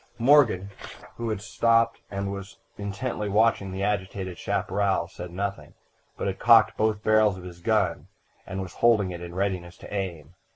[0.17, 0.71] "Morgan,
[1.17, 5.75] who had stopped and was intently watching the agitated chaparral, said nothing,
[6.17, 8.07] but had cocked both barrels of his gun,
[8.47, 10.33] and was holding it in readiness to aim.